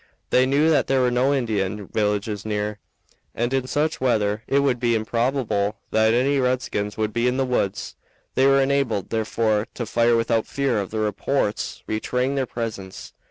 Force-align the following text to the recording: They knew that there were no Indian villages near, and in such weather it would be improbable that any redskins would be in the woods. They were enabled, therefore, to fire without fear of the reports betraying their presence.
They 0.31 0.47
knew 0.47 0.67
that 0.71 0.87
there 0.87 0.99
were 1.01 1.11
no 1.11 1.31
Indian 1.31 1.85
villages 1.85 2.43
near, 2.43 2.79
and 3.35 3.53
in 3.53 3.67
such 3.67 4.01
weather 4.01 4.41
it 4.47 4.61
would 4.61 4.79
be 4.79 4.95
improbable 4.95 5.77
that 5.91 6.11
any 6.15 6.39
redskins 6.39 6.97
would 6.97 7.13
be 7.13 7.27
in 7.27 7.37
the 7.37 7.45
woods. 7.45 7.95
They 8.33 8.47
were 8.47 8.59
enabled, 8.63 9.11
therefore, 9.11 9.67
to 9.75 9.85
fire 9.85 10.15
without 10.15 10.47
fear 10.47 10.79
of 10.79 10.89
the 10.89 10.97
reports 10.97 11.83
betraying 11.85 12.33
their 12.33 12.47
presence. 12.47 13.13